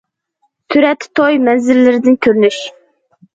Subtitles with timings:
[0.75, 2.59] سۈرەتتە: توي مەنزىرىلىرىدىن كۆرۈنۈش.